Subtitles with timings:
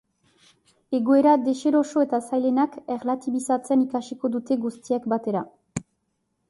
[0.99, 5.47] Egoera deseroso eta zailenak erlatibizatzen ikasiko dute guztiek batera.